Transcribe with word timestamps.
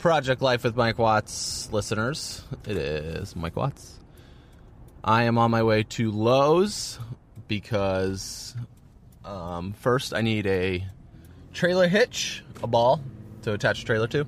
Project 0.00 0.40
Life 0.40 0.64
with 0.64 0.76
Mike 0.76 0.98
Watts 0.98 1.70
listeners. 1.72 2.42
It 2.66 2.78
is 2.78 3.36
Mike 3.36 3.54
Watts. 3.54 3.98
I 5.04 5.24
am 5.24 5.36
on 5.36 5.50
my 5.50 5.62
way 5.62 5.82
to 5.82 6.10
Lowe's 6.10 6.98
because 7.48 8.56
um, 9.26 9.74
first 9.74 10.14
I 10.14 10.22
need 10.22 10.46
a 10.46 10.86
trailer 11.52 11.86
hitch, 11.86 12.42
a 12.62 12.66
ball 12.66 13.02
to 13.42 13.52
attach 13.52 13.82
a 13.82 13.84
trailer 13.84 14.06
to. 14.08 14.26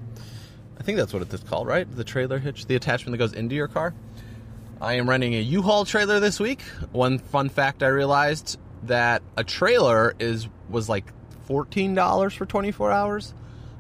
I 0.78 0.82
think 0.82 0.98
that's 0.98 1.14
what 1.14 1.22
it's 1.22 1.42
called, 1.44 1.66
right? 1.66 1.90
The 1.90 2.04
trailer 2.04 2.38
hitch, 2.38 2.66
the 2.66 2.76
attachment 2.76 3.12
that 3.12 3.18
goes 3.18 3.32
into 3.32 3.54
your 3.54 3.68
car. 3.68 3.94
I 4.78 4.94
am 4.94 5.08
renting 5.08 5.34
a 5.34 5.40
U-Haul 5.40 5.86
trailer 5.86 6.20
this 6.20 6.38
week. 6.38 6.60
One 6.92 7.18
fun 7.18 7.48
fact 7.48 7.82
I 7.82 7.86
realized 7.86 8.58
that 8.82 9.22
a 9.38 9.44
trailer 9.44 10.14
is 10.18 10.48
was 10.68 10.90
like 10.90 11.10
$14 11.48 12.36
for 12.36 12.44
24 12.44 12.92
hours. 12.92 13.32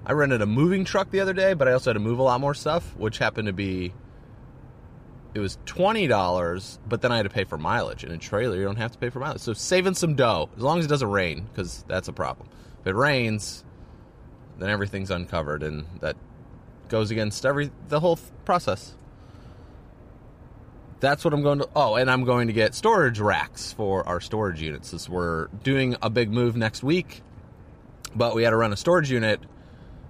I 0.04 0.12
rented 0.12 0.42
a 0.42 0.46
moving 0.46 0.84
truck 0.84 1.10
the 1.10 1.20
other 1.20 1.32
day, 1.32 1.54
but 1.54 1.68
I 1.68 1.72
also 1.72 1.90
had 1.90 1.94
to 1.94 2.00
move 2.00 2.18
a 2.18 2.22
lot 2.22 2.40
more 2.40 2.54
stuff, 2.54 2.96
which 2.96 3.18
happened 3.18 3.46
to 3.46 3.52
be 3.52 3.92
it 5.34 5.40
was 5.40 5.58
twenty 5.64 6.06
dollars, 6.06 6.78
but 6.86 7.00
then 7.00 7.10
I 7.10 7.16
had 7.16 7.22
to 7.22 7.30
pay 7.30 7.44
for 7.44 7.56
mileage. 7.56 8.04
In 8.04 8.12
a 8.12 8.18
trailer, 8.18 8.56
you 8.56 8.64
don't 8.64 8.76
have 8.76 8.92
to 8.92 8.98
pay 8.98 9.08
for 9.08 9.18
mileage, 9.20 9.40
so 9.40 9.52
saving 9.52 9.94
some 9.94 10.14
dough 10.14 10.50
as 10.56 10.62
long 10.62 10.78
as 10.78 10.84
it 10.84 10.88
doesn't 10.88 11.10
rain, 11.10 11.46
because 11.50 11.84
that's 11.88 12.08
a 12.08 12.12
problem. 12.12 12.48
If 12.80 12.88
it 12.88 12.94
rains, 12.94 13.64
then 14.58 14.68
everything's 14.68 15.10
uncovered, 15.10 15.62
and 15.62 15.86
that 16.00 16.16
goes 16.88 17.10
against 17.10 17.46
every 17.46 17.70
the 17.88 18.00
whole 18.00 18.18
process. 18.44 18.94
That's 21.00 21.24
what 21.24 21.34
I'm 21.34 21.42
going 21.42 21.60
to. 21.60 21.68
Oh, 21.74 21.96
and 21.96 22.10
I'm 22.10 22.24
going 22.24 22.46
to 22.48 22.52
get 22.52 22.74
storage 22.74 23.18
racks 23.18 23.72
for 23.72 24.06
our 24.06 24.20
storage 24.20 24.60
units. 24.60 24.92
As 24.92 25.08
we're 25.08 25.46
doing 25.64 25.96
a 26.02 26.10
big 26.10 26.30
move 26.30 26.56
next 26.56 26.82
week, 26.82 27.22
but 28.14 28.34
we 28.34 28.42
had 28.42 28.50
to 28.50 28.56
run 28.56 28.72
a 28.72 28.76
storage 28.76 29.10
unit 29.10 29.40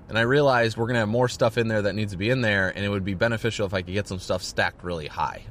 and 0.08 0.18
I 0.18 0.22
realized 0.22 0.76
we're 0.76 0.86
going 0.86 0.94
to 0.94 1.00
have 1.00 1.08
more 1.08 1.28
stuff 1.28 1.58
in 1.58 1.68
there 1.68 1.82
that 1.82 1.94
needs 1.94 2.12
to 2.12 2.18
be 2.18 2.30
in 2.30 2.40
there, 2.40 2.68
and 2.68 2.84
it 2.84 2.88
would 2.88 3.04
be 3.04 3.14
beneficial 3.14 3.66
if 3.66 3.74
I 3.74 3.82
could 3.82 3.94
get 3.94 4.08
some 4.08 4.18
stuff 4.18 4.42
stacked 4.42 4.84
really 4.84 5.06
high. 5.06 5.44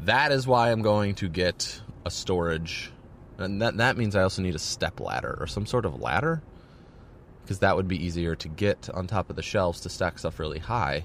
That 0.00 0.32
is 0.32 0.46
why 0.46 0.70
I'm 0.70 0.82
going 0.82 1.16
to 1.16 1.28
get 1.28 1.80
a 2.04 2.10
storage, 2.10 2.90
and 3.36 3.60
that, 3.62 3.78
that 3.78 3.96
means 3.96 4.14
I 4.14 4.22
also 4.22 4.42
need 4.42 4.54
a 4.54 4.60
step 4.60 5.00
ladder 5.00 5.36
or 5.40 5.46
some 5.46 5.66
sort 5.66 5.84
of 5.84 6.00
ladder, 6.00 6.42
because 7.42 7.60
that 7.60 7.76
would 7.76 7.88
be 7.88 8.04
easier 8.04 8.36
to 8.36 8.48
get 8.48 8.88
on 8.90 9.06
top 9.06 9.30
of 9.30 9.36
the 9.36 9.42
shelves 9.42 9.80
to 9.80 9.88
stack 9.88 10.18
stuff 10.18 10.38
really 10.38 10.58
high. 10.58 11.04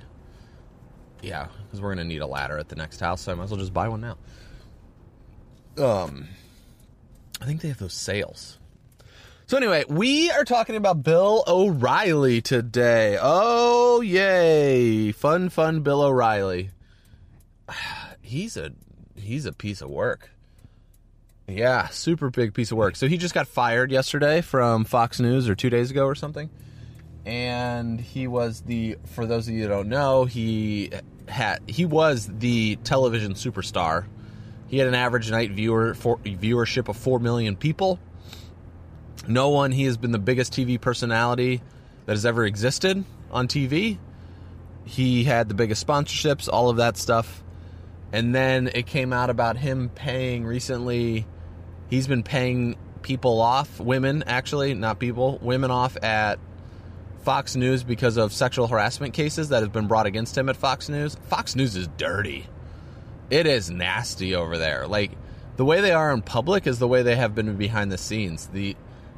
Yeah, 1.22 1.48
because 1.66 1.82
we're 1.82 1.96
going 1.96 2.06
to 2.06 2.14
need 2.14 2.22
a 2.22 2.28
ladder 2.28 2.58
at 2.58 2.70
the 2.70 2.76
next 2.76 3.00
house, 3.00 3.22
so 3.22 3.32
I 3.32 3.36
might 3.36 3.46
as 3.46 3.52
well 3.52 3.60
just 3.60 3.74
buy 3.74 3.88
one 3.88 4.02
now. 4.02 4.18
Um, 5.78 6.28
I 7.42 7.46
think 7.46 7.62
they 7.62 7.70
have 7.70 7.80
those 7.80 7.94
sales 7.94 8.60
so 9.48 9.58
anyway, 9.58 9.84
we 9.88 10.32
are 10.32 10.44
talking 10.44 10.76
about 10.76 11.04
Bill 11.04 11.44
O'Reilly 11.48 12.42
today. 12.42 13.18
Oh 13.22 14.02
yay! 14.02 15.12
Fun, 15.12 15.50
fun 15.50 15.82
Bill 15.82 16.02
O'Reilly. 16.02 16.72
He's 18.22 18.58
a 18.58 18.72
he's 19.16 19.46
a 19.46 19.54
piece 19.54 19.82
of 19.82 19.90
work. 19.90 20.32
Yeah, 21.48 21.88
super 21.90 22.30
big 22.30 22.54
piece 22.54 22.72
of 22.72 22.78
work. 22.78 22.96
So 22.96 23.08
he 23.08 23.18
just 23.18 23.34
got 23.34 23.48
fired 23.48 23.92
yesterday 23.92 24.42
from 24.42 24.86
Fox 24.86 25.20
News 25.20 25.50
or 25.50 25.56
2 25.56 25.70
days 25.70 25.92
ago 25.92 26.06
or 26.06 26.16
something. 26.16 26.50
And 27.26 28.00
he 28.00 28.28
was 28.28 28.62
the 28.62 28.98
for 29.06 29.26
those 29.26 29.48
of 29.48 29.54
you 29.54 29.64
who 29.64 29.70
don't 29.70 29.90
know, 29.90 30.26
he 30.26 30.92
had 31.28 31.60
he 31.68 31.86
was 31.86 32.28
the 32.28 32.78
television 32.78 33.34
superstar. 33.34 34.06
He 34.68 34.78
had 34.78 34.88
an 34.88 34.96
average 34.96 35.30
night 35.30 35.52
viewer 35.52 35.94
for, 35.94 36.18
viewership 36.18 36.88
of 36.88 36.98
4 36.98 37.20
million 37.20 37.56
people 37.56 38.00
no 39.28 39.50
one, 39.50 39.72
he 39.72 39.86
has 39.86 39.98
been 39.98 40.12
the 40.12 40.20
biggest 40.20 40.54
TV 40.54 40.80
personality 40.80 41.62
that 42.06 42.14
has 42.14 42.26
ever 42.26 42.46
existed 42.46 43.04
on 43.32 43.48
TV. 43.48 43.98
He 44.86 45.24
had 45.24 45.48
the 45.48 45.56
biggest 45.56 45.86
sponsorships, 45.86 46.50
all 46.52 46.70
of 46.70 46.78
that 46.78 46.98
stuff. 46.98 47.44
And 48.12 48.36
then 48.36 48.70
it 48.74 48.86
came 48.86 49.14
out 49.14 49.30
about 49.30 49.58
him 49.58 49.90
paying 49.90 50.46
recently, 50.46 51.26
he's 51.90 52.08
been 52.08 52.24
paying 52.24 52.76
people 53.02 53.42
off, 53.42 53.80
women 53.80 54.24
actually, 54.28 54.74
not 54.74 55.00
people, 55.00 55.40
women 55.42 55.72
off 55.72 55.98
at 56.04 56.40
Fox 57.24 57.56
News 57.56 57.84
because 57.84 58.18
of 58.18 58.34
sexual 58.34 58.68
harassment 58.68 59.14
cases 59.14 59.50
that 59.50 59.64
have 59.64 59.72
been 59.72 59.88
brought 59.88 60.06
against 60.06 60.38
him 60.38 60.50
at 60.50 60.58
Fox 60.58 60.90
News. 60.90 61.16
Fox 61.28 61.56
News 61.56 61.76
is 61.76 61.88
dirty. 61.98 62.46
It 63.30 63.48
is 63.48 63.70
nasty 63.70 64.36
over 64.36 64.58
there. 64.58 64.88
Like 64.88 65.12
the 65.56 65.66
way 65.66 65.82
they 65.82 65.94
are 65.94 66.12
in 66.12 66.22
public 66.22 66.68
is 66.68 66.80
the 66.80 66.88
way 66.88 67.02
they 67.02 67.16
have 67.16 67.34
been 67.34 67.56
behind 67.56 67.92
the 67.92 67.98
scenes. 67.98 68.48
The 68.48 68.76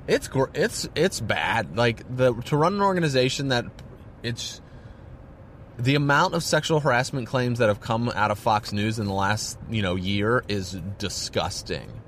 it's 0.07 0.29
it's 0.53 0.89
it's 0.95 1.19
bad. 1.19 1.77
Like 1.77 2.03
the 2.15 2.33
to 2.33 2.57
run 2.57 2.75
an 2.75 2.81
organization 2.81 3.49
that 3.49 3.65
it's 4.23 4.61
the 5.77 5.95
amount 5.95 6.35
of 6.35 6.43
sexual 6.43 6.79
harassment 6.79 7.27
claims 7.27 7.59
that 7.59 7.67
have 7.67 7.81
come 7.81 8.09
out 8.09 8.31
of 8.31 8.39
Fox 8.39 8.71
News 8.71 8.99
in 8.99 9.05
the 9.05 9.13
last 9.13 9.57
you 9.69 9.81
know 9.81 9.95
year 9.95 10.43
is 10.47 10.79
disgusting. 10.97 12.01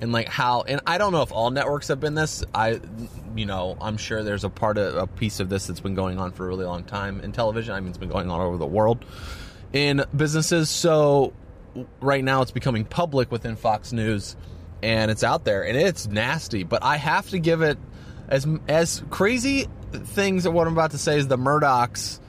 And 0.00 0.12
like 0.12 0.28
how 0.28 0.62
and 0.62 0.80
I 0.86 0.96
don't 0.96 1.12
know 1.12 1.22
if 1.22 1.32
all 1.32 1.50
networks 1.50 1.88
have 1.88 2.00
been 2.00 2.14
this. 2.14 2.42
I 2.54 2.80
you 3.36 3.46
know 3.46 3.76
I'm 3.80 3.96
sure 3.96 4.22
there's 4.22 4.44
a 4.44 4.50
part 4.50 4.78
of 4.78 4.94
a 4.96 5.06
piece 5.06 5.40
of 5.40 5.48
this 5.48 5.66
that's 5.66 5.80
been 5.80 5.94
going 5.94 6.18
on 6.18 6.32
for 6.32 6.46
a 6.46 6.48
really 6.48 6.64
long 6.64 6.84
time 6.84 7.20
in 7.20 7.32
television. 7.32 7.74
I 7.74 7.80
mean 7.80 7.90
it's 7.90 7.98
been 7.98 8.08
going 8.08 8.30
on 8.30 8.40
all 8.40 8.46
over 8.46 8.56
the 8.56 8.66
world 8.66 9.04
in 9.72 10.04
businesses. 10.16 10.70
So 10.70 11.32
right 12.00 12.24
now 12.24 12.42
it's 12.42 12.50
becoming 12.50 12.84
public 12.84 13.30
within 13.30 13.56
Fox 13.56 13.92
News 13.92 14.36
and 14.82 15.10
it's 15.10 15.24
out 15.24 15.44
there 15.44 15.64
and 15.64 15.76
it's 15.76 16.06
nasty. 16.06 16.62
But 16.62 16.82
I 16.82 16.96
have 16.96 17.30
to 17.30 17.38
give 17.38 17.62
it 17.62 17.78
as 18.28 18.46
as 18.68 19.02
crazy 19.10 19.68
things 19.92 20.44
that 20.44 20.52
what 20.52 20.66
I'm 20.66 20.72
about 20.72 20.92
to 20.92 20.98
say 20.98 21.16
is 21.16 21.28
the 21.28 21.38
Murdochs. 21.38 22.20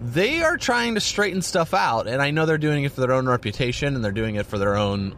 They 0.00 0.42
are 0.42 0.56
trying 0.56 0.94
to 0.94 1.00
straighten 1.00 1.42
stuff 1.42 1.74
out, 1.74 2.06
and 2.06 2.22
I 2.22 2.30
know 2.30 2.46
they're 2.46 2.56
doing 2.56 2.84
it 2.84 2.92
for 2.92 3.00
their 3.00 3.12
own 3.12 3.28
reputation 3.28 3.96
and 3.96 4.04
they're 4.04 4.12
doing 4.12 4.36
it 4.36 4.46
for 4.46 4.56
their 4.56 4.76
own 4.76 5.16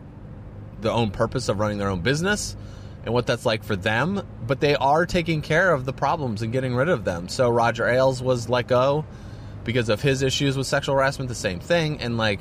the 0.80 0.90
own 0.90 1.10
purpose 1.10 1.50
of 1.50 1.58
running 1.58 1.76
their 1.76 1.90
own 1.90 2.00
business 2.00 2.56
and 3.04 3.12
what 3.12 3.26
that's 3.26 3.46
like 3.46 3.64
for 3.64 3.76
them. 3.76 4.26
But 4.46 4.60
they 4.60 4.74
are 4.74 5.06
taking 5.06 5.42
care 5.42 5.72
of 5.72 5.84
the 5.84 5.92
problems 5.92 6.42
and 6.42 6.52
getting 6.52 6.74
rid 6.74 6.88
of 6.88 7.04
them. 7.04 7.28
So 7.28 7.50
Roger 7.50 7.86
Ailes 7.86 8.22
was 8.22 8.48
let 8.48 8.66
go 8.66 9.04
because 9.64 9.88
of 9.88 10.00
his 10.02 10.22
issues 10.22 10.56
with 10.56 10.66
sexual 10.66 10.94
harassment. 10.94 11.28
The 11.28 11.34
same 11.34 11.60
thing, 11.60 12.00
and 12.00 12.16
like 12.16 12.40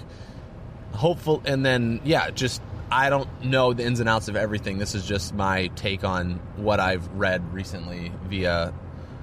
hopeful, 0.94 1.42
and 1.46 1.66
then 1.66 2.02
yeah, 2.04 2.30
just 2.32 2.62
I 2.92 3.10
don't 3.10 3.44
know 3.44 3.74
the 3.74 3.86
ins 3.86 4.00
and 4.00 4.10
outs 4.10 4.28
of 4.28 4.36
everything. 4.36 4.80
This 4.80 4.96
is 4.96 5.06
just 5.06 5.34
my 5.34 5.68
take 5.76 6.04
on 6.04 6.40
what 6.56 6.80
I've 6.80 7.08
read 7.10 7.54
recently 7.54 8.12
via 8.26 8.74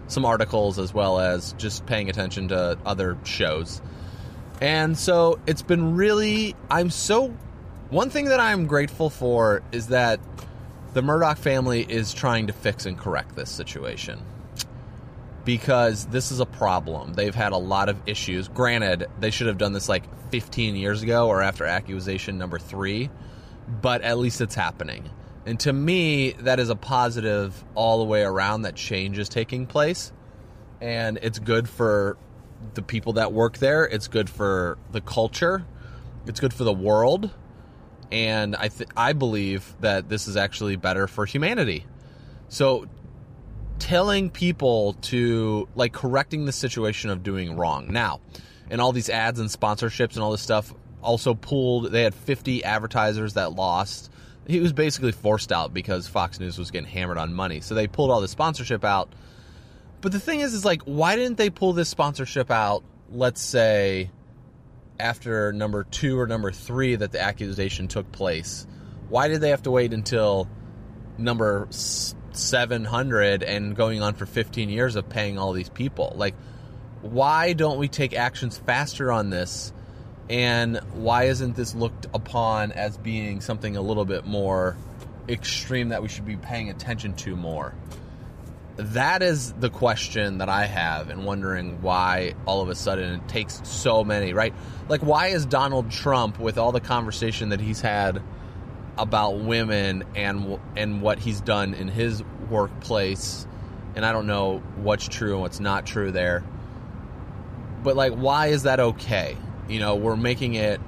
some 0.08 0.24
articles 0.24 0.78
as 0.78 0.94
well 0.94 1.18
as 1.18 1.52
just 1.54 1.84
paying 1.86 2.08
attention 2.08 2.48
to 2.48 2.78
other 2.86 3.18
shows. 3.24 3.82
And 4.60 4.96
so 4.96 5.40
it's 5.46 5.62
been 5.62 5.96
really, 5.96 6.54
I'm 6.70 6.90
so, 6.90 7.28
one 7.90 8.10
thing 8.10 8.26
that 8.26 8.38
I'm 8.40 8.66
grateful 8.66 9.10
for 9.10 9.62
is 9.72 9.88
that 9.88 10.20
the 10.94 11.02
Murdoch 11.02 11.36
family 11.36 11.82
is 11.82 12.14
trying 12.14 12.46
to 12.46 12.52
fix 12.52 12.86
and 12.86 12.96
correct 12.96 13.34
this 13.34 13.50
situation. 13.50 14.20
Because 15.44 16.06
this 16.06 16.32
is 16.32 16.40
a 16.40 16.46
problem. 16.46 17.14
They've 17.14 17.34
had 17.34 17.52
a 17.52 17.58
lot 17.58 17.88
of 17.88 18.00
issues. 18.06 18.48
Granted, 18.48 19.06
they 19.20 19.30
should 19.30 19.46
have 19.48 19.58
done 19.58 19.72
this 19.72 19.88
like 19.88 20.04
15 20.30 20.76
years 20.76 21.02
ago 21.02 21.28
or 21.28 21.42
after 21.42 21.64
accusation 21.64 22.38
number 22.38 22.58
three 22.58 23.10
but 23.68 24.02
at 24.02 24.18
least 24.18 24.40
it's 24.40 24.54
happening. 24.54 25.10
And 25.44 25.60
to 25.60 25.72
me, 25.72 26.32
that 26.32 26.58
is 26.58 26.70
a 26.70 26.76
positive 26.76 27.64
all 27.74 27.98
the 27.98 28.04
way 28.04 28.22
around 28.22 28.62
that 28.62 28.74
change 28.74 29.18
is 29.18 29.28
taking 29.28 29.66
place. 29.66 30.12
And 30.80 31.18
it's 31.22 31.38
good 31.38 31.68
for 31.68 32.18
the 32.74 32.82
people 32.82 33.14
that 33.14 33.32
work 33.32 33.58
there, 33.58 33.84
it's 33.84 34.08
good 34.08 34.28
for 34.28 34.76
the 34.90 35.00
culture, 35.00 35.64
it's 36.26 36.40
good 36.40 36.52
for 36.52 36.64
the 36.64 36.72
world. 36.72 37.30
And 38.10 38.54
I 38.56 38.68
th- 38.68 38.90
I 38.96 39.12
believe 39.12 39.74
that 39.80 40.08
this 40.08 40.28
is 40.28 40.36
actually 40.36 40.76
better 40.76 41.06
for 41.06 41.26
humanity. 41.26 41.86
So 42.48 42.86
telling 43.78 44.30
people 44.30 44.94
to 44.94 45.68
like 45.74 45.92
correcting 45.92 46.44
the 46.44 46.52
situation 46.52 47.10
of 47.10 47.22
doing 47.22 47.56
wrong. 47.56 47.92
Now, 47.92 48.20
and 48.70 48.80
all 48.80 48.92
these 48.92 49.10
ads 49.10 49.38
and 49.38 49.48
sponsorships 49.48 50.14
and 50.14 50.22
all 50.22 50.30
this 50.30 50.42
stuff 50.42 50.72
also 51.06 51.34
pulled. 51.34 51.92
They 51.92 52.02
had 52.02 52.14
50 52.14 52.64
advertisers 52.64 53.34
that 53.34 53.52
lost. 53.52 54.10
He 54.46 54.60
was 54.60 54.72
basically 54.72 55.12
forced 55.12 55.52
out 55.52 55.72
because 55.72 56.06
Fox 56.06 56.38
News 56.38 56.58
was 56.58 56.70
getting 56.70 56.88
hammered 56.88 57.18
on 57.18 57.32
money. 57.32 57.60
So 57.60 57.74
they 57.74 57.86
pulled 57.86 58.10
all 58.10 58.20
the 58.20 58.28
sponsorship 58.28 58.84
out. 58.84 59.08
But 60.02 60.12
the 60.12 60.20
thing 60.20 60.40
is, 60.40 60.52
is 60.52 60.64
like, 60.64 60.82
why 60.82 61.16
didn't 61.16 61.38
they 61.38 61.50
pull 61.50 61.72
this 61.72 61.88
sponsorship 61.88 62.50
out? 62.50 62.84
Let's 63.10 63.40
say 63.40 64.10
after 64.98 65.52
number 65.52 65.84
two 65.84 66.18
or 66.18 66.26
number 66.26 66.52
three 66.52 66.96
that 66.96 67.12
the 67.12 67.20
accusation 67.20 67.88
took 67.88 68.10
place. 68.12 68.66
Why 69.08 69.28
did 69.28 69.40
they 69.40 69.50
have 69.50 69.62
to 69.62 69.70
wait 69.70 69.92
until 69.92 70.48
number 71.18 71.68
700 71.70 73.42
and 73.42 73.76
going 73.76 74.02
on 74.02 74.14
for 74.14 74.26
15 74.26 74.68
years 74.68 74.96
of 74.96 75.08
paying 75.08 75.38
all 75.38 75.52
these 75.52 75.68
people? 75.68 76.12
Like, 76.16 76.34
why 77.02 77.52
don't 77.52 77.78
we 77.78 77.88
take 77.88 78.14
actions 78.14 78.58
faster 78.58 79.12
on 79.12 79.30
this? 79.30 79.72
And 80.28 80.78
why 80.92 81.24
isn't 81.24 81.54
this 81.54 81.74
looked 81.74 82.06
upon 82.12 82.72
as 82.72 82.98
being 82.98 83.40
something 83.40 83.76
a 83.76 83.80
little 83.80 84.04
bit 84.04 84.26
more 84.26 84.76
extreme 85.28 85.90
that 85.90 86.02
we 86.02 86.08
should 86.08 86.26
be 86.26 86.36
paying 86.36 86.70
attention 86.70 87.14
to 87.14 87.36
more? 87.36 87.74
That 88.76 89.22
is 89.22 89.52
the 89.52 89.70
question 89.70 90.38
that 90.38 90.50
I 90.50 90.66
have, 90.66 91.08
and 91.08 91.24
wondering 91.24 91.80
why 91.80 92.34
all 92.44 92.60
of 92.60 92.68
a 92.68 92.74
sudden 92.74 93.14
it 93.14 93.28
takes 93.28 93.60
so 93.64 94.04
many, 94.04 94.34
right? 94.34 94.52
Like, 94.88 95.00
why 95.00 95.28
is 95.28 95.46
Donald 95.46 95.90
Trump, 95.90 96.38
with 96.38 96.58
all 96.58 96.72
the 96.72 96.80
conversation 96.80 97.48
that 97.50 97.60
he's 97.60 97.80
had 97.80 98.22
about 98.98 99.38
women 99.40 100.04
and 100.14 100.58
and 100.76 101.00
what 101.00 101.18
he's 101.18 101.40
done 101.40 101.72
in 101.72 101.88
his 101.88 102.22
workplace, 102.50 103.46
and 103.94 104.04
I 104.04 104.12
don't 104.12 104.26
know 104.26 104.58
what's 104.76 105.08
true 105.08 105.32
and 105.32 105.40
what's 105.40 105.60
not 105.60 105.86
true 105.86 106.10
there, 106.10 106.44
but 107.82 107.96
like, 107.96 108.12
why 108.12 108.48
is 108.48 108.64
that 108.64 108.78
okay? 108.78 109.38
You 109.68 109.80
know, 109.80 109.96
we're 109.96 110.16
making 110.16 110.54
it, 110.54 110.80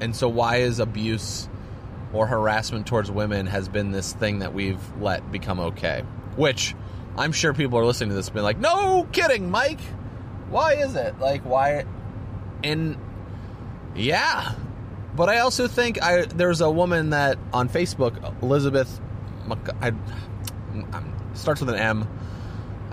and 0.00 0.14
so 0.14 0.28
why 0.28 0.56
is 0.56 0.80
abuse 0.80 1.48
or 2.12 2.26
harassment 2.26 2.86
towards 2.86 3.10
women 3.10 3.46
has 3.46 3.68
been 3.68 3.90
this 3.90 4.12
thing 4.12 4.38
that 4.38 4.54
we've 4.54 4.80
let 5.00 5.30
become 5.30 5.60
okay? 5.60 6.04
Which 6.36 6.74
I'm 7.16 7.32
sure 7.32 7.54
people 7.54 7.78
are 7.78 7.84
listening 7.84 8.10
to 8.10 8.16
this 8.16 8.30
being 8.30 8.44
like, 8.44 8.58
no 8.58 9.06
kidding, 9.12 9.50
Mike. 9.50 9.80
Why 10.50 10.74
is 10.74 10.94
it? 10.94 11.18
Like, 11.18 11.42
why? 11.42 11.84
And 12.62 12.96
yeah. 13.94 14.54
But 15.14 15.28
I 15.28 15.38
also 15.38 15.68
think 15.68 16.02
I 16.02 16.22
there's 16.22 16.60
a 16.60 16.70
woman 16.70 17.10
that 17.10 17.38
on 17.52 17.68
Facebook, 17.68 18.42
Elizabeth, 18.42 19.00
I, 19.80 19.92
starts 21.34 21.60
with 21.60 21.70
an 21.70 21.76
M. 21.76 22.08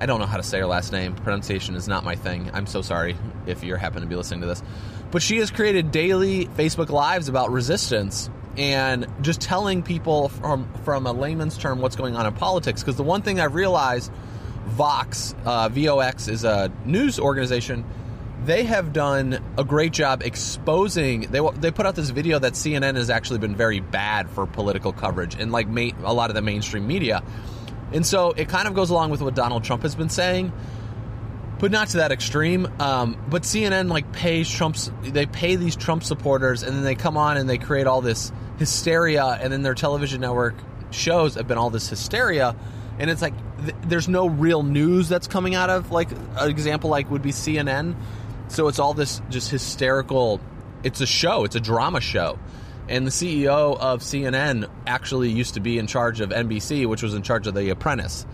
I 0.02 0.08
don't 0.08 0.20
know 0.20 0.26
how 0.26 0.38
to 0.38 0.44
say 0.44 0.58
her 0.58 0.66
last 0.66 0.92
name. 0.92 1.14
Pronunciation 1.14 1.76
is 1.76 1.88
not 1.88 2.04
my 2.04 2.16
thing. 2.16 2.50
I'm 2.56 2.66
so 2.66 2.82
sorry 2.82 3.16
if 3.46 3.64
you 3.64 3.76
happen 3.76 4.02
to 4.02 4.08
be 4.08 4.16
listening 4.16 4.42
to 4.42 4.48
this. 4.48 4.64
But 5.12 5.22
she 5.22 5.38
has 5.38 5.52
created 5.52 5.92
daily 5.92 6.48
Facebook 6.48 6.90
Lives 6.90 7.30
about 7.30 7.52
resistance 7.52 8.28
and 8.58 9.06
just 9.22 9.42
telling 9.42 9.84
people 9.84 10.30
from 10.30 10.68
from 10.84 11.06
a 11.06 11.12
layman's 11.12 11.56
term 11.56 11.82
what's 11.82 11.96
going 11.96 12.16
on 12.16 12.26
in 12.26 12.34
politics. 12.34 12.82
Because 12.82 12.96
the 12.96 13.04
one 13.04 13.22
thing 13.22 13.40
I've 13.40 13.54
realized, 13.54 14.12
Vox, 14.70 15.36
uh, 15.46 15.70
VOX 15.70 16.28
is 16.28 16.46
a 16.46 16.72
news 16.84 17.20
organization. 17.20 17.86
They 18.46 18.64
have 18.64 18.94
done 18.94 19.40
a 19.56 19.64
great 19.64 19.94
job 19.94 20.24
exposing. 20.24 21.30
They 21.30 21.48
they 21.60 21.70
put 21.70 21.86
out 21.86 21.94
this 21.94 22.10
video 22.10 22.40
that 22.40 22.54
CNN 22.54 22.96
has 22.96 23.12
actually 23.12 23.38
been 23.38 23.56
very 23.56 23.82
bad 23.82 24.32
for 24.32 24.48
political 24.48 24.94
coverage 24.94 25.36
and 25.36 25.52
like 25.52 25.68
ma- 25.68 25.92
a 26.04 26.12
lot 26.12 26.32
of 26.32 26.36
the 26.36 26.42
mainstream 26.42 26.88
media. 26.88 27.22
And 27.94 28.06
so 28.06 28.32
it 28.32 28.50
kind 28.50 28.68
of 28.68 28.74
goes 28.74 28.90
along 28.90 29.10
with 29.12 29.22
what 29.22 29.36
Donald 29.36 29.64
Trump 29.64 29.84
has 29.84 29.96
been 29.96 30.10
saying, 30.10 30.52
but 31.60 31.72
not 31.72 31.90
to 31.90 31.98
that 31.98 32.12
extreme. 32.12 32.68
Um, 32.80 33.18
but 33.30 33.44
CNN 33.44 33.90
like 33.90 34.12
pays 34.14 34.50
Trump's, 34.50 34.92
they 35.04 35.26
pay 35.26 35.56
these 35.56 35.76
Trump 35.76 36.04
supporters, 36.04 36.64
and 36.64 36.76
then 36.76 36.84
they 36.84 36.96
come 36.96 37.18
on 37.18 37.38
and 37.38 37.50
they 37.50 37.58
create 37.58 37.88
all 37.88 38.02
this 38.02 38.32
hysteria, 38.58 39.26
and 39.26 39.52
then 39.52 39.62
their 39.62 39.76
television 39.76 40.22
network 40.22 40.56
shows 40.92 41.36
have 41.36 41.48
been 41.48 41.58
all 41.58 41.70
this 41.70 41.90
hysteria, 41.90 42.56
and 43.00 43.10
it's 43.10 43.22
like 43.22 43.34
th- 43.64 43.76
there's 43.84 44.08
no 44.08 44.28
real 44.28 44.64
news 44.64 45.10
that's 45.10 45.28
coming 45.28 45.56
out 45.56 45.70
of 45.70 45.92
like 45.92 46.12
an 46.12 46.50
example 46.50 46.90
like 46.90 47.10
would 47.10 47.22
be 47.22 47.32
CNN. 47.32 47.96
So 48.48 48.68
it's 48.68 48.80
all 48.80 48.94
this 48.94 49.22
just 49.30 49.50
hysterical. 49.50 50.42
It's 50.84 51.00
a 51.00 51.06
show. 51.06 51.46
It's 51.46 51.56
a 51.56 51.60
drama 51.60 52.02
show. 52.02 52.38
And 52.92 53.08
the 53.08 53.12
CEO 53.12 53.80
of 53.80 54.02
CNN 54.02 54.70
actually 54.86 55.30
used 55.30 55.54
to 55.54 55.62
be 55.62 55.80
in 55.80 55.88
charge 55.88 56.20
of 56.20 56.32
NBC, 56.32 56.86
which 56.86 57.02
was 57.02 57.14
in 57.14 57.22
charge 57.22 57.48
of 57.48 57.56
The 57.56 57.70
Apprentice 57.70 58.26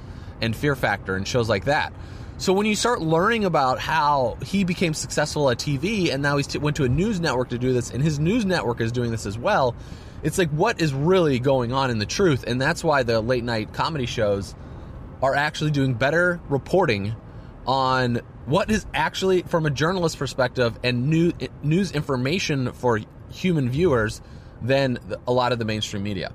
and 0.41 0.55
Fear 0.55 0.75
Factor 0.75 1.15
and 1.15 1.27
shows 1.27 1.47
like 1.47 1.65
that. 1.65 1.93
So 2.39 2.53
when 2.53 2.65
you 2.65 2.75
start 2.75 2.99
learning 2.99 3.45
about 3.45 3.77
how 3.77 4.35
he 4.43 4.63
became 4.63 4.95
successful 4.95 5.51
at 5.51 5.59
TV 5.59 6.11
and 6.11 6.23
now 6.23 6.37
he 6.37 6.43
t- 6.43 6.57
went 6.57 6.77
to 6.77 6.85
a 6.85 6.89
news 6.89 7.19
network 7.19 7.49
to 7.49 7.59
do 7.59 7.71
this, 7.71 7.91
and 7.91 8.01
his 8.01 8.19
news 8.19 8.45
network 8.45 8.81
is 8.81 8.91
doing 8.91 9.11
this 9.11 9.27
as 9.27 9.37
well, 9.37 9.75
it's 10.23 10.39
like 10.39 10.49
what 10.49 10.81
is 10.81 10.91
really 10.91 11.37
going 11.37 11.71
on 11.71 11.91
in 11.91 11.99
the 11.99 12.07
truth? 12.07 12.43
And 12.47 12.59
that's 12.59 12.83
why 12.83 13.03
the 13.03 13.21
late 13.21 13.43
night 13.43 13.73
comedy 13.73 14.07
shows 14.07 14.55
are 15.21 15.35
actually 15.35 15.69
doing 15.69 15.93
better 15.93 16.39
reporting 16.49 17.15
on 17.67 18.21
what 18.47 18.71
is 18.71 18.87
actually 18.91 19.43
from 19.43 19.67
a 19.67 19.69
journalist 19.69 20.17
perspective 20.17 20.79
and 20.83 21.11
new, 21.11 21.31
eh, 21.39 21.47
news 21.61 21.91
information 21.91 22.71
for 22.71 22.99
human 23.29 23.69
viewers 23.69 24.19
than 24.61 24.99
a 25.27 25.31
lot 25.31 25.51
of 25.51 25.59
the 25.59 25.65
mainstream 25.65 26.03
media. 26.03 26.33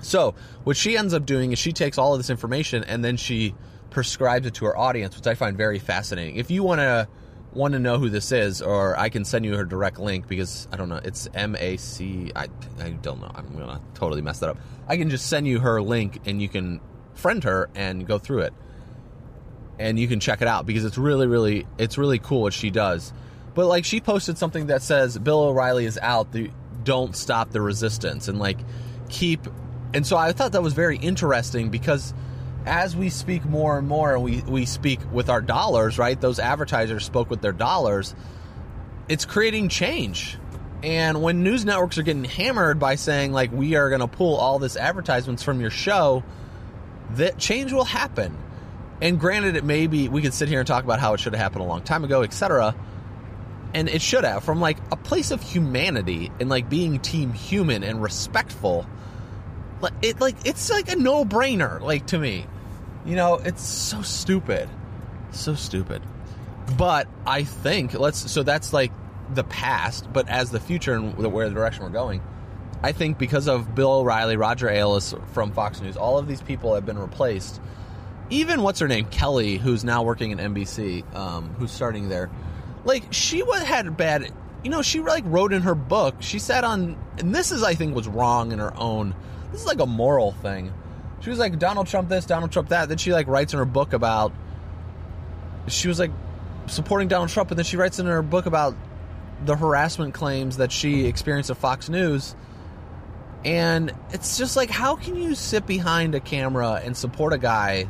So, 0.00 0.34
what 0.64 0.76
she 0.76 0.96
ends 0.96 1.14
up 1.14 1.26
doing 1.26 1.52
is 1.52 1.58
she 1.58 1.72
takes 1.72 1.96
all 1.96 2.12
of 2.12 2.18
this 2.18 2.30
information 2.30 2.82
and 2.84 3.04
then 3.04 3.16
she 3.16 3.54
prescribes 3.90 4.46
it 4.46 4.54
to 4.54 4.64
her 4.64 4.76
audience, 4.76 5.16
which 5.16 5.26
I 5.26 5.34
find 5.34 5.56
very 5.56 5.78
fascinating. 5.78 6.36
If 6.36 6.50
you 6.50 6.62
want 6.62 6.80
to 6.80 7.08
want 7.52 7.72
to 7.74 7.78
know 7.78 7.98
who 7.98 8.08
this 8.08 8.32
is, 8.32 8.62
or 8.62 8.98
I 8.98 9.10
can 9.10 9.24
send 9.24 9.44
you 9.44 9.56
her 9.56 9.64
direct 9.64 9.98
link 9.98 10.26
because 10.26 10.66
I 10.72 10.76
don't 10.76 10.88
know, 10.88 11.00
it's 11.04 11.28
M 11.34 11.54
A 11.56 11.76
C. 11.76 12.32
I 12.34 12.48
I 12.80 12.90
don't 12.90 13.20
know. 13.20 13.30
I'm 13.34 13.46
gonna 13.56 13.80
totally 13.94 14.22
mess 14.22 14.40
that 14.40 14.50
up. 14.50 14.58
I 14.88 14.96
can 14.96 15.10
just 15.10 15.26
send 15.28 15.46
you 15.46 15.60
her 15.60 15.80
link 15.80 16.20
and 16.26 16.40
you 16.40 16.48
can 16.48 16.80
friend 17.14 17.44
her 17.44 17.70
and 17.74 18.06
go 18.06 18.18
through 18.18 18.40
it, 18.40 18.54
and 19.78 19.98
you 19.98 20.08
can 20.08 20.18
check 20.18 20.42
it 20.42 20.48
out 20.48 20.66
because 20.66 20.84
it's 20.84 20.98
really 20.98 21.26
really 21.26 21.66
it's 21.78 21.98
really 21.98 22.18
cool 22.18 22.42
what 22.42 22.54
she 22.54 22.70
does. 22.70 23.12
But 23.54 23.66
like 23.66 23.84
she 23.84 24.00
posted 24.00 24.38
something 24.38 24.66
that 24.68 24.82
says 24.82 25.18
Bill 25.18 25.40
O'Reilly 25.40 25.84
is 25.84 25.98
out. 26.00 26.32
The 26.32 26.50
don't 26.84 27.16
stop 27.16 27.50
the 27.50 27.60
resistance 27.60 28.28
and 28.28 28.38
like 28.38 28.58
keep 29.08 29.46
and 29.94 30.06
so 30.06 30.16
I 30.16 30.32
thought 30.32 30.52
that 30.52 30.62
was 30.62 30.72
very 30.72 30.96
interesting 30.96 31.68
because 31.68 32.14
as 32.64 32.96
we 32.96 33.10
speak 33.10 33.44
more 33.44 33.78
and 33.78 33.86
more 33.86 34.14
and 34.14 34.22
we, 34.22 34.40
we 34.42 34.64
speak 34.64 35.00
with 35.12 35.28
our 35.28 35.40
dollars, 35.42 35.98
right? 35.98 36.18
Those 36.18 36.38
advertisers 36.38 37.04
spoke 37.04 37.28
with 37.28 37.42
their 37.42 37.52
dollars. 37.52 38.14
It's 39.08 39.24
creating 39.24 39.68
change. 39.68 40.38
And 40.82 41.22
when 41.22 41.42
news 41.42 41.64
networks 41.64 41.98
are 41.98 42.02
getting 42.02 42.24
hammered 42.24 42.78
by 42.78 42.94
saying 42.94 43.32
like 43.32 43.52
we 43.52 43.74
are 43.74 43.88
going 43.88 44.00
to 44.00 44.08
pull 44.08 44.36
all 44.36 44.58
this 44.58 44.76
advertisements 44.76 45.42
from 45.42 45.60
your 45.60 45.70
show, 45.70 46.24
that 47.10 47.38
change 47.38 47.72
will 47.72 47.84
happen. 47.84 48.36
And 49.00 49.20
granted, 49.20 49.56
it 49.56 49.64
may 49.64 49.88
be 49.88 50.08
we 50.08 50.22
could 50.22 50.32
sit 50.32 50.48
here 50.48 50.60
and 50.60 50.66
talk 50.66 50.84
about 50.84 51.00
how 51.00 51.12
it 51.14 51.20
should 51.20 51.34
have 51.34 51.42
happened 51.42 51.64
a 51.64 51.68
long 51.68 51.82
time 51.82 52.04
ago, 52.04 52.22
etc 52.22 52.74
and 53.74 53.88
it 53.88 54.02
should 54.02 54.24
have 54.24 54.44
from 54.44 54.60
like 54.60 54.78
a 54.90 54.96
place 54.96 55.30
of 55.30 55.42
humanity 55.42 56.30
and 56.40 56.48
like 56.48 56.68
being 56.68 56.98
team 57.00 57.32
human 57.32 57.82
and 57.82 58.02
respectful 58.02 58.86
like 59.80 59.92
it 60.02 60.20
like 60.20 60.36
it's 60.46 60.70
like 60.70 60.90
a 60.90 60.96
no-brainer 60.96 61.80
like 61.80 62.06
to 62.06 62.18
me. 62.18 62.46
You 63.04 63.16
know 63.16 63.34
it's 63.34 63.62
so 63.62 64.00
stupid. 64.02 64.68
So 65.32 65.54
stupid. 65.54 66.02
But 66.78 67.08
i 67.26 67.42
think 67.42 67.94
let's 67.94 68.30
so 68.30 68.42
that's 68.42 68.72
like 68.72 68.92
the 69.34 69.44
past 69.44 70.12
but 70.12 70.28
as 70.28 70.50
the 70.50 70.60
future 70.60 70.94
and 70.94 71.16
where 71.16 71.48
the 71.48 71.54
direction 71.54 71.82
we're 71.84 71.90
going 71.90 72.22
i 72.82 72.92
think 72.92 73.18
because 73.18 73.48
of 73.48 73.74
bill 73.74 74.00
o'reilly 74.00 74.36
roger 74.36 74.68
ailes 74.68 75.14
from 75.32 75.52
fox 75.52 75.80
news 75.80 75.96
all 75.96 76.18
of 76.18 76.28
these 76.28 76.42
people 76.42 76.74
have 76.74 76.86
been 76.86 76.98
replaced. 76.98 77.60
Even 78.30 78.62
what's 78.62 78.78
her 78.78 78.88
name 78.88 79.06
kelly 79.06 79.56
who's 79.58 79.84
now 79.84 80.02
working 80.02 80.30
in 80.30 80.38
nbc 80.38 81.14
um, 81.14 81.48
who's 81.58 81.72
starting 81.72 82.08
there 82.08 82.30
like 82.84 83.04
she 83.12 83.42
was 83.42 83.62
had 83.62 83.96
bad 83.96 84.32
you 84.62 84.70
know 84.70 84.82
she 84.82 85.00
like 85.00 85.24
wrote 85.26 85.52
in 85.52 85.62
her 85.62 85.74
book 85.74 86.16
she 86.20 86.38
said 86.38 86.64
on 86.64 86.96
and 87.18 87.34
this 87.34 87.52
is 87.52 87.62
i 87.62 87.74
think 87.74 87.94
was 87.94 88.08
wrong 88.08 88.52
in 88.52 88.58
her 88.58 88.76
own 88.76 89.14
this 89.50 89.60
is 89.60 89.66
like 89.66 89.80
a 89.80 89.86
moral 89.86 90.32
thing. 90.32 90.72
She 91.20 91.28
was 91.28 91.38
like 91.38 91.58
donald 91.58 91.86
trump 91.86 92.08
this 92.08 92.24
donald 92.26 92.52
trump 92.52 92.70
that 92.70 92.88
then 92.88 92.98
she 92.98 93.12
like 93.12 93.26
writes 93.26 93.52
in 93.52 93.58
her 93.58 93.64
book 93.64 93.92
about 93.92 94.32
she 95.68 95.86
was 95.86 95.98
like 95.98 96.10
supporting 96.66 97.06
donald 97.06 97.28
trump 97.28 97.50
and 97.50 97.58
then 97.58 97.64
she 97.64 97.76
writes 97.76 97.98
in 97.98 98.06
her 98.06 98.22
book 98.22 98.46
about 98.46 98.74
the 99.44 99.56
harassment 99.56 100.14
claims 100.14 100.56
that 100.58 100.72
she 100.72 101.06
experienced 101.06 101.50
at 101.50 101.56
fox 101.56 101.88
news. 101.88 102.34
And 103.44 103.92
it's 104.10 104.38
just 104.38 104.56
like 104.56 104.70
how 104.70 104.96
can 104.96 105.16
you 105.16 105.34
sit 105.34 105.66
behind 105.66 106.14
a 106.14 106.20
camera 106.20 106.80
and 106.84 106.96
support 106.96 107.32
a 107.32 107.38
guy 107.38 107.88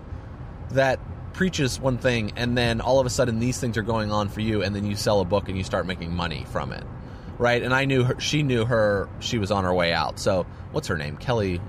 that 0.70 0.98
preaches 1.32 1.80
one 1.80 1.98
thing 1.98 2.32
and 2.36 2.56
then 2.56 2.80
all 2.80 3.00
of 3.00 3.06
a 3.06 3.10
sudden 3.10 3.38
these 3.38 3.58
things 3.58 3.76
are 3.76 3.82
going 3.82 4.12
on 4.12 4.28
for 4.28 4.40
you 4.40 4.62
and 4.62 4.74
then 4.74 4.84
you 4.84 4.96
sell 4.96 5.20
a 5.20 5.24
book 5.24 5.48
and 5.48 5.56
you 5.56 5.64
start 5.64 5.86
making 5.86 6.14
money 6.14 6.46
from 6.50 6.72
it. 6.72 6.84
Right? 7.38 7.62
And 7.62 7.74
i 7.74 7.86
knew 7.86 8.04
her 8.04 8.20
she 8.20 8.42
knew 8.42 8.64
her 8.64 9.08
she 9.20 9.38
was 9.38 9.50
on 9.50 9.64
her 9.64 9.74
way 9.74 9.92
out. 9.92 10.18
So 10.18 10.46
what's 10.72 10.88
her 10.88 10.96
name? 10.96 11.16
Kelly 11.16 11.60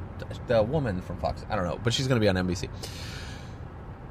the 0.48 0.64
woman 0.64 1.02
from 1.02 1.18
fox. 1.18 1.46
I 1.50 1.56
don't 1.56 1.66
know 1.66 1.80
but 1.84 1.94
she's 1.94 2.08
going 2.08 2.20
to 2.20 2.24
be 2.24 2.30
on 2.30 2.36
nbc 2.36 2.70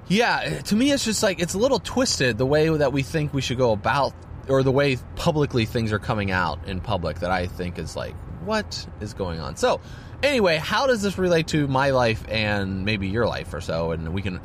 yeah, 0.09 0.61
to 0.64 0.76
me, 0.76 0.92
it's 0.92 1.04
just 1.04 1.23
like 1.23 1.40
it's 1.40 1.54
a 1.54 1.59
little 1.59 1.78
twisted 1.78 2.37
the 2.37 2.47
way 2.47 2.68
that 2.68 2.92
we 2.92 3.02
think 3.02 3.32
we 3.32 3.40
should 3.40 3.59
go 3.59 3.73
about, 3.73 4.12
or 4.49 4.62
the 4.62 4.73
way 4.73 4.99
publicly 5.16 5.64
things 5.64 5.92
are 5.92 5.99
coming 5.99 6.30
out 6.30 6.66
in 6.68 6.80
public 6.80 7.21
that 7.21 7.30
I 7.30 7.47
think 7.47 7.78
is 7.78 7.97
like, 7.97 8.14
what 8.45 8.87
is 9.01 9.15
going 9.15 9.41
on? 9.41 9.57
So, 9.57 9.81
anyway, 10.23 10.57
how 10.57 10.87
does 10.87 11.03
this 11.03 11.19
relate 11.19 11.49
to 11.49 11.67
my 11.67 11.91
life 11.91 12.25
and 12.29 12.85
maybe 12.85 13.09
your 13.09 13.27
life 13.27 13.53
or 13.55 13.61
so? 13.61 13.93
And 13.93 14.13
we 14.13 14.23
can 14.23 14.41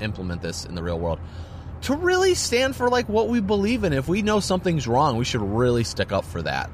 implement 0.00 0.42
this 0.42 0.64
in 0.64 0.74
the 0.74 0.82
real 0.82 0.98
world 0.98 1.18
to 1.82 1.94
really 1.94 2.34
stand 2.34 2.74
for 2.74 2.88
like 2.88 3.08
what 3.08 3.28
we 3.28 3.40
believe 3.40 3.84
in. 3.84 3.92
If 3.92 4.08
we 4.08 4.22
know 4.22 4.40
something's 4.40 4.88
wrong, 4.88 5.18
we 5.18 5.24
should 5.24 5.42
really 5.42 5.84
stick 5.84 6.12
up 6.12 6.24
for 6.24 6.40
that. 6.42 6.70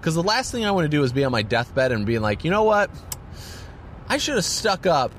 Because 0.00 0.14
the 0.14 0.22
last 0.22 0.52
thing 0.52 0.64
I 0.64 0.70
want 0.70 0.84
to 0.84 0.88
do 0.88 1.02
is 1.02 1.12
be 1.12 1.24
on 1.24 1.32
my 1.32 1.42
deathbed 1.42 1.92
and 1.92 2.06
being 2.06 2.22
like, 2.22 2.44
you 2.44 2.50
know 2.50 2.64
what? 2.64 2.90
I 4.08 4.18
should 4.18 4.34
have 4.36 4.44
stuck 4.44 4.86
up 4.86 5.12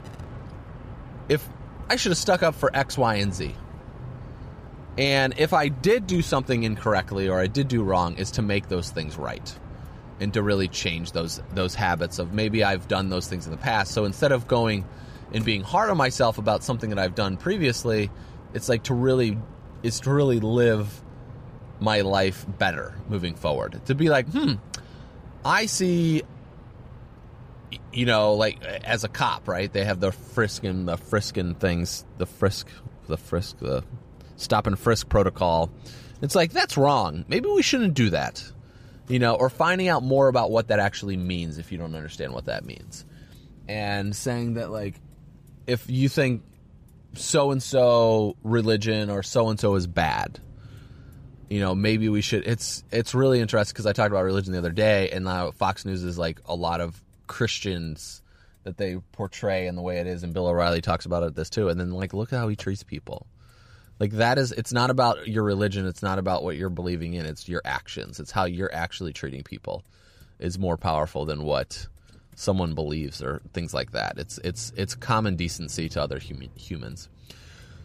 if 1.30 1.48
I 1.90 1.96
should 1.96 2.12
have 2.12 2.18
stuck 2.18 2.44
up 2.44 2.56
for 2.56 2.74
X, 2.76 2.98
Y, 2.98 3.16
and 3.16 3.34
Z. 3.34 3.56
And 4.98 5.34
if 5.38 5.54
I 5.54 5.70
did 5.70 6.06
do 6.06 6.22
something 6.22 6.64
incorrectly 6.64 7.28
or 7.28 7.40
I 7.40 7.48
did 7.48 7.68
do 7.68 7.82
wrong, 7.84 8.18
is 8.18 8.32
to 8.32 8.42
make 8.42 8.70
those 8.70 8.92
things 8.92 9.18
right 9.18 9.58
and 10.20 10.34
to 10.34 10.44
really 10.44 10.68
change 10.68 11.12
those 11.12 11.42
those 11.54 11.76
habits 11.76 12.20
of 12.20 12.34
maybe 12.34 12.64
I've 12.64 12.88
done 12.88 13.10
those 13.10 13.28
things 13.28 13.46
in 13.46 13.52
the 13.52 13.58
past. 13.58 13.92
So 13.92 14.06
instead 14.06 14.32
of 14.32 14.48
going 14.48 14.86
and 15.34 15.44
being 15.44 15.64
hard 15.64 15.90
on 15.90 15.98
myself 15.98 16.38
about 16.38 16.64
something 16.64 16.90
that 16.92 17.00
I've 17.00 17.16
done 17.16 17.38
previously, 17.38 18.12
it's 18.54 18.70
like 18.70 18.84
to 18.84 18.94
really 18.94 19.38
it's 19.82 20.02
to 20.02 20.12
really 20.12 20.40
live 20.40 21.02
my 21.80 22.02
life 22.02 22.46
better 22.58 22.96
moving 23.10 23.36
forward. 23.36 23.86
To 23.88 23.96
be 23.96 24.10
like, 24.10 24.28
hmm, 24.30 24.54
I 25.44 25.66
see 25.66 26.24
you 27.92 28.06
know, 28.06 28.34
like 28.34 28.64
as 28.64 29.04
a 29.04 29.10
cop, 29.10 29.48
right? 29.48 29.72
They 29.72 29.84
have 29.84 30.00
the 30.00 30.12
frisking, 30.12 30.86
the 30.86 30.98
frisking 30.98 31.56
things, 31.56 32.06
the 32.18 32.26
frisk, 32.26 32.68
the 33.08 33.18
frisk, 33.18 33.58
the 33.60 33.84
stop 34.36 34.68
and 34.68 34.78
frisk 34.78 35.10
protocol. 35.10 35.72
It's 36.22 36.36
like 36.36 36.52
that's 36.52 36.78
wrong. 36.78 37.26
Maybe 37.28 37.50
we 37.50 37.62
shouldn't 37.62 37.94
do 37.94 38.10
that, 38.12 38.44
you 39.08 39.20
know, 39.20 39.36
or 39.36 39.50
finding 39.50 39.88
out 39.88 40.04
more 40.04 40.28
about 40.28 40.52
what 40.52 40.70
that 40.70 40.80
actually 40.80 41.18
means 41.18 41.58
if 41.58 41.72
you 41.72 41.78
don't 41.78 41.96
understand 41.96 42.34
what 42.34 42.46
that 42.46 42.66
means, 42.66 43.06
and 43.68 44.16
saying 44.16 44.56
that 44.56 44.72
like 44.72 44.96
if 45.68 45.90
you 45.90 46.10
think 46.10 46.44
so 47.14 47.52
and 47.52 47.62
so 47.62 48.36
religion 48.44 49.10
or 49.10 49.24
so 49.24 49.50
and 49.50 49.60
so 49.60 49.76
is 49.76 49.88
bad, 49.88 50.40
you 51.50 51.60
know, 51.60 51.76
maybe 51.76 52.10
we 52.10 52.22
should. 52.22 52.48
It's 52.48 52.84
it's 52.92 53.14
really 53.14 53.40
interesting 53.40 53.74
because 53.74 53.86
I 53.86 53.94
talked 53.94 54.12
about 54.12 54.24
religion 54.24 54.54
the 54.54 54.60
other 54.60 54.72
day, 54.72 55.10
and 55.12 55.26
now 55.26 55.52
Fox 55.52 55.86
News 55.86 56.04
is 56.04 56.18
like 56.18 56.40
a 56.46 56.56
lot 56.56 56.82
of 56.82 57.02
Christians 57.28 58.22
that 58.64 58.78
they 58.78 58.98
portray 59.12 59.68
and 59.68 59.78
the 59.78 59.82
way 59.82 60.00
it 60.00 60.08
is, 60.08 60.24
and 60.24 60.34
Bill 60.34 60.48
O'Reilly 60.48 60.82
talks 60.82 61.06
about 61.06 61.24
it 61.24 61.36
this 61.36 61.50
too. 61.50 61.70
And 61.70 61.80
then 61.80 61.92
like, 61.92 62.14
look 62.14 62.34
at 62.34 62.40
how 62.40 62.48
he 62.48 62.56
treats 62.56 62.84
people. 62.84 63.28
Like 64.04 64.12
that 64.12 64.38
is, 64.38 64.52
it's 64.52 64.74
not 64.74 64.90
about 64.90 65.30
your 65.30 65.44
religion. 65.44 65.86
It's 65.88 66.04
not 66.04 66.20
about 66.20 66.44
what 66.44 66.58
you're 66.58 66.70
believing 66.70 67.14
in. 67.14 67.26
It's 67.26 67.48
your 67.48 67.62
actions. 67.64 68.20
It's 68.20 68.32
how 68.32 68.44
you're 68.44 68.74
actually 68.76 69.14
treating 69.14 69.44
people 69.44 69.86
is 70.40 70.60
more 70.60 70.76
powerful 70.76 71.24
than 71.24 71.44
what 71.44 71.88
someone 72.36 72.76
believes 72.76 73.24
or 73.24 73.42
things 73.54 73.74
like 73.74 73.94
that. 73.94 74.18
It's 74.18 74.40
it's 74.40 74.74
it's 74.76 74.94
common 74.94 75.38
decency 75.38 75.88
to 75.88 76.02
other 76.02 76.20
hum- 76.20 76.50
humans. 76.58 77.08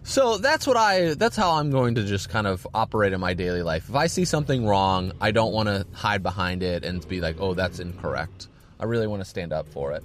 So 0.02 0.38
that's 0.38 0.66
what 0.66 0.76
I 0.76 1.14
that's 1.14 1.36
how 1.36 1.52
I'm 1.52 1.70
going 1.70 1.94
to 1.94 2.02
just 2.02 2.30
kind 2.30 2.48
of 2.48 2.66
operate 2.74 3.12
in 3.12 3.20
my 3.20 3.34
daily 3.34 3.62
life. 3.62 3.88
If 3.88 3.94
I 3.94 4.08
see 4.08 4.24
something 4.24 4.66
wrong, 4.66 5.12
I 5.20 5.30
don't 5.30 5.52
want 5.52 5.68
to 5.68 5.86
hide 5.92 6.24
behind 6.24 6.64
it 6.64 6.84
and 6.84 7.06
be 7.06 7.20
like, 7.20 7.36
"Oh, 7.38 7.54
that's 7.54 7.78
incorrect." 7.78 8.48
I 8.80 8.86
really 8.86 9.06
want 9.06 9.22
to 9.22 9.24
stand 9.24 9.52
up 9.52 9.68
for 9.68 9.92
it. 9.92 10.02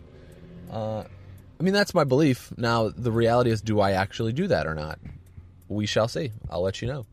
Uh, 0.72 1.06
I 1.60 1.64
mean, 1.64 1.74
that's 1.74 1.96
my 1.96 2.04
belief. 2.04 2.54
Now, 2.56 2.90
the 2.90 3.12
reality 3.12 3.50
is, 3.50 3.64
do 3.64 3.80
I 3.80 3.94
actually 3.94 4.34
do 4.34 4.46
that 4.46 4.68
or 4.68 4.76
not? 4.76 5.00
We 5.74 5.86
shall 5.86 6.08
see. 6.08 6.32
I'll 6.50 6.62
let 6.62 6.82
you 6.82 6.88
know 6.88 7.06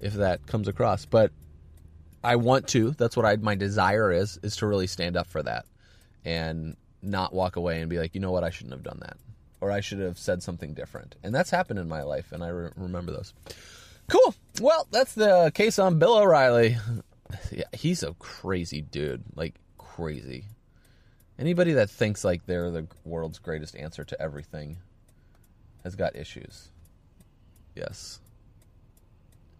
if 0.00 0.14
that 0.14 0.46
comes 0.46 0.68
across. 0.68 1.04
But 1.04 1.32
I 2.22 2.36
want 2.36 2.68
to. 2.68 2.92
That's 2.92 3.16
what 3.16 3.26
I 3.26 3.36
my 3.36 3.54
desire 3.54 4.12
is 4.12 4.38
is 4.42 4.56
to 4.56 4.66
really 4.66 4.86
stand 4.86 5.16
up 5.16 5.26
for 5.26 5.42
that 5.42 5.66
and 6.24 6.76
not 7.02 7.32
walk 7.32 7.56
away 7.56 7.80
and 7.80 7.88
be 7.88 7.98
like, 7.98 8.14
you 8.14 8.20
know 8.20 8.30
what, 8.30 8.44
I 8.44 8.50
shouldn't 8.50 8.74
have 8.74 8.82
done 8.82 8.98
that, 9.00 9.16
or 9.60 9.70
I 9.70 9.80
should 9.80 10.00
have 10.00 10.18
said 10.18 10.42
something 10.42 10.74
different. 10.74 11.16
And 11.22 11.34
that's 11.34 11.50
happened 11.50 11.78
in 11.78 11.88
my 11.88 12.02
life, 12.02 12.32
and 12.32 12.44
I 12.44 12.48
re- 12.48 12.70
remember 12.76 13.12
those. 13.12 13.32
Cool. 14.08 14.34
Well, 14.60 14.86
that's 14.90 15.14
the 15.14 15.50
case 15.54 15.78
on 15.78 15.98
Bill 15.98 16.16
O'Reilly. 16.16 16.76
Yeah, 17.52 17.62
he's 17.72 18.02
a 18.02 18.12
crazy 18.14 18.80
dude, 18.80 19.22
like 19.36 19.54
crazy. 19.78 20.46
Anybody 21.38 21.74
that 21.74 21.88
thinks 21.88 22.24
like 22.24 22.44
they're 22.44 22.72
the 22.72 22.88
world's 23.04 23.38
greatest 23.38 23.76
answer 23.76 24.02
to 24.02 24.20
everything 24.20 24.78
has 25.84 25.94
got 25.94 26.16
issues. 26.16 26.70
Yes. 27.74 28.20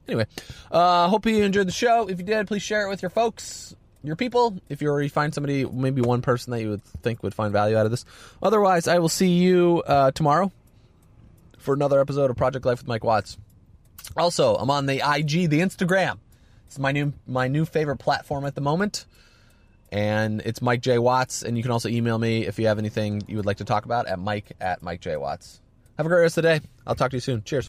Anyway, 0.09 0.27
uh, 0.71 1.09
hope 1.09 1.27
you 1.27 1.45
enjoyed 1.45 1.69
the 1.69 1.73
show. 1.73 2.09
If 2.09 2.19
you 2.19 2.25
did, 2.25 2.47
please 2.47 2.63
share 2.63 2.87
it 2.87 2.89
with 2.89 3.03
your 3.03 3.11
folks, 3.11 3.77
your 4.03 4.17
people. 4.17 4.59
If 4.69 4.83
you 4.83 4.89
already 4.89 5.09
find 5.09 5.33
somebody, 5.33 5.65
maybe 5.65 6.01
one 6.01 6.21
person 6.21 6.51
that 6.51 6.61
you 6.61 6.71
would 6.71 6.85
think 6.85 7.23
would 7.23 7.35
find 7.35 7.53
value 7.53 7.77
out 7.77 7.85
of 7.85 7.93
this. 7.93 8.05
Otherwise, 8.43 8.89
I 8.89 8.99
will 8.99 9.09
see 9.09 9.29
you 9.29 9.83
uh, 9.87 10.11
tomorrow 10.11 10.51
for 11.59 11.75
another 11.75 12.01
episode 12.01 12.31
of 12.31 12.37
Project 12.37 12.65
Life 12.65 12.79
with 12.79 12.89
Mike 12.89 13.05
Watts. 13.05 13.39
Also, 14.17 14.57
I'm 14.57 14.71
on 14.71 14.87
the 14.87 14.97
IG, 14.97 15.49
the 15.49 15.61
Instagram. 15.61 16.19
It's 16.67 16.79
my 16.79 16.93
new 16.93 17.13
my 17.27 17.49
new 17.49 17.65
favorite 17.65 17.99
platform 17.99 18.45
at 18.45 18.55
the 18.55 18.61
moment 18.61 19.07
and 19.93 20.41
it's 20.45 20.63
Mike 20.63 20.81
J. 20.81 20.99
Watts. 20.99 21.43
And 21.43 21.57
you 21.57 21.63
can 21.63 21.73
also 21.73 21.89
email 21.89 22.19
me 22.19 22.47
if 22.47 22.59
you 22.59 22.67
have 22.67 22.79
anything 22.79 23.23
you 23.27 23.37
would 23.37 23.47
like 23.47 23.59
to 23.59 23.65
talk 23.65 23.85
about 23.85 24.07
at 24.07 24.19
Mike 24.19 24.53
at 24.61 24.83
Mike 24.83 25.01
J. 25.01 25.17
Watts. 25.17 25.61
Have 25.97 26.07
a 26.07 26.09
great 26.09 26.23
rest 26.23 26.39
of 26.39 26.43
the 26.43 26.59
day. 26.59 26.67
I'll 26.87 26.95
talk 26.95 27.11
to 27.11 27.17
you 27.17 27.21
soon. 27.21 27.43
Cheers. 27.43 27.69